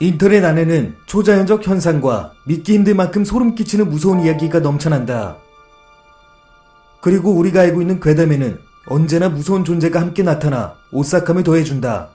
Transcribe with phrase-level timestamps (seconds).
[0.00, 5.36] 인터넷 안에는 초자연적 현상과 믿기 힘들 만큼 소름 끼치는 무서운 이야기가 넘쳐난다.
[7.00, 12.10] 그리고 우리가 알고 있는 괴담에는 언제나 무서운 존재가 함께 나타나 오싹함을 더해준다.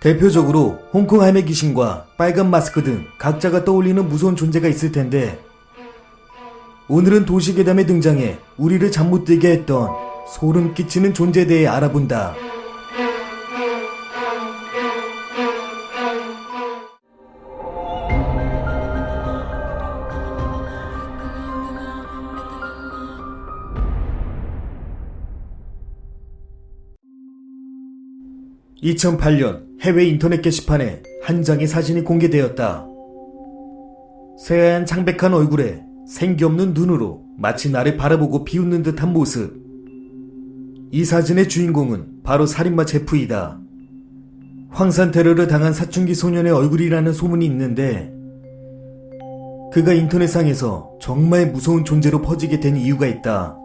[0.00, 5.42] 대표적으로 홍콩 할매 귀신과 빨간 마스크 등 각자가 떠올리는 무서운 존재가 있을 텐데
[6.88, 9.88] 오늘은 도시괴담에 등장해 우리를 잠 못 들게 했던
[10.28, 12.34] 소름 끼치는 존재에 대해 알아본다.
[28.84, 32.86] 2008년 해외 인터넷 게시판에 한 장의 사진이 공개되었다.
[34.38, 39.54] 새하얀 창백한 얼굴에 생기 없는 눈으로 마치 나를 바라보고 비웃는 듯한 모습.
[40.90, 43.58] 이 사진의 주인공은 바로 살인마 제프이다.
[44.68, 48.12] 황산 테러를 당한 사춘기 소년의 얼굴이라는 소문이 있는데
[49.72, 53.56] 그가 인터넷상에서 정말 무서운 존재로 퍼지게 된 이유가 있다.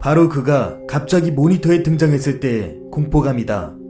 [0.00, 3.81] 바로 그가 갑자기 모니터에 등장했을 때의 공포감이다.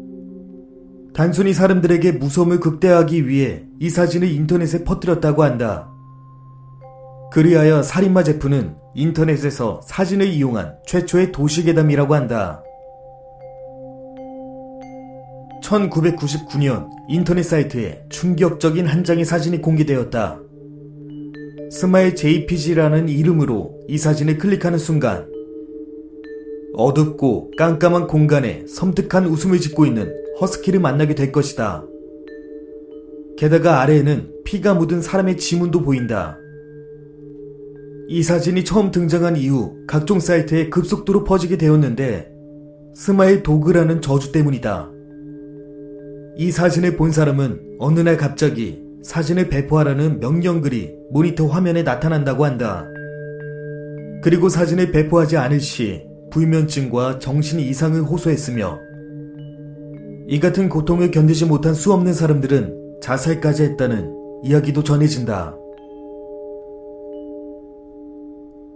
[1.14, 5.90] 단순히 사람들에게 무서움을 극대화하기 위해 이 사진을 인터넷에 퍼뜨렸다고 한다.
[7.32, 12.62] 그리하여 살인마 제프는 인터넷에서 사진을 이용한 최초의 도시괴담이라고 한다.
[15.62, 20.38] 1999년 인터넷 사이트에 충격적인 한 장의 사진이 공개되었다.
[21.70, 25.31] Smile JPG라는 이름으로 이 사진을 클릭하는 순간
[26.74, 31.84] 어둡고 깜깜한 공간에 섬뜩한 웃음을 짓고 있는 허스키를 만나게 될 것이다.
[33.36, 36.38] 게다가 아래에는 피가 묻은 사람의 지문도 보인다.
[38.08, 42.30] 이 사진이 처음 등장한 이후 각종 사이트에 급속도로 퍼지게 되었는데
[42.94, 44.90] Smile Dog라는 저주 때문이다.
[46.36, 52.86] 이 사진을 본 사람은 어느 날 갑자기 사진을 배포하라는 명령글이 모니터 화면에 나타난다고 한다.
[54.22, 58.80] 그리고 사진을 배포하지 않을 시 불면증과 정신 이상을 호소했으며
[60.26, 64.12] 이 같은 고통을 견디지 못한 수없는 사람들은 자살까지 했다는
[64.44, 65.56] 이야기도 전해진다.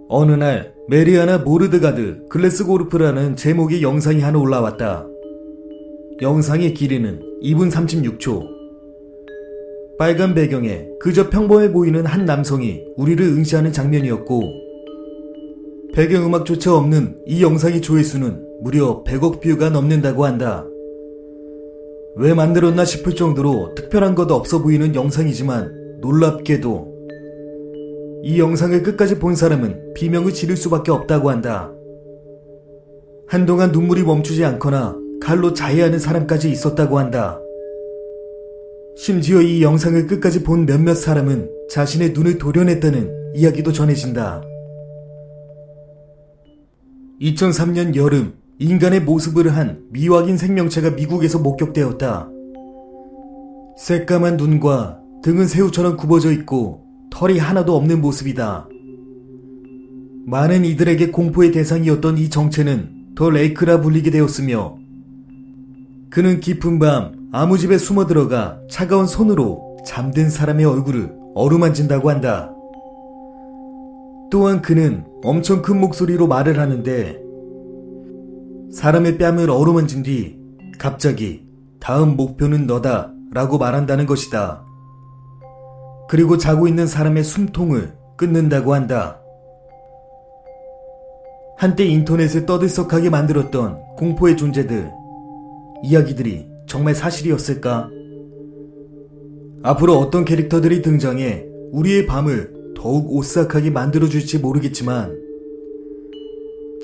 [0.09, 5.07] 어느 날 메리아나 모르드가드 글래스 고르프라는 제목의 영상이 하나 올라왔다.
[6.23, 8.57] 영상의 길이는 2분 36초.
[9.99, 14.66] 빨간 배경에 그저 평범해 보이는 한 남성이 우리를 응시하는 장면이었고
[15.97, 20.67] 배경음악조차 없는 이 영상의 조회수는 무려 100억 뷰가 넘는다고 한다.
[22.17, 26.97] 왜 만들었나 싶을 정도로 특별한 것도 없어 보이는 영상이지만 놀랍게도
[28.25, 31.73] 이 영상을 끝까지 본 사람은 비명을 지를 수밖에 없다고 한다.
[33.27, 37.41] 한동안 눈물이 멈추지 않거나 칼로 자해하는 사람까지 있었다고 한다.
[38.99, 44.43] 심지어 이 영상을 끝까지 본 몇몇 사람은 자신의 눈을 도려냈다는 이야기도 전해진다.
[47.21, 52.29] 2003년 여름 인간의 모습을 한 미확인 생명체가 미국에서 목격되었다.
[53.79, 58.69] 새까만 눈과 등은 새우처럼 굽어져 있고 털이 하나도 없는 모습이다.
[60.27, 64.77] 많은 이들에게 공포의 대상이었던 이 정체는 더 레이크라 불리게 되었으며
[66.11, 72.56] 그는 깊은 밤 아무 집에 숨어 들어가 차가운 손으로 잠든 사람의 얼굴을 어루만진다고 한다.
[74.37, 77.19] 또한 그는 엄청 큰 목소리로 말을 하는데
[78.71, 80.39] 사람의 뺨을 어루만진 뒤
[80.79, 81.47] 갑자기
[81.81, 84.63] 다음 목표는 너다 라고 말한다는 것이다.
[86.11, 89.23] 그리고 자고 있는 사람의 숨통을 끊는다고 한다.
[91.57, 94.91] 한때 인터넷을 떠들썩하게 만들었던 공포의 존재들,
[95.83, 97.89] 이야기들이 정말 사실이었을까?
[99.63, 102.56] 앞으로 어떤 캐릭터들이 등장해 우리의 밤을
[102.87, 105.21] 더욱 오싹하게 만들어줄지 모르겠지만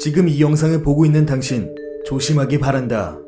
[0.01, 1.73] 지금 이 영상을 보고 있는 당신
[2.05, 3.21] 조심하기 바란다.